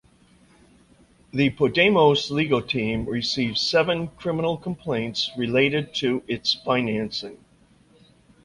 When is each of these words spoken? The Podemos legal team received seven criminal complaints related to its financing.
The 1.31 1.51
Podemos 1.51 2.31
legal 2.31 2.63
team 2.63 3.05
received 3.05 3.59
seven 3.59 4.07
criminal 4.07 4.57
complaints 4.57 5.29
related 5.37 5.93
to 5.93 6.23
its 6.27 6.55
financing. 6.55 7.37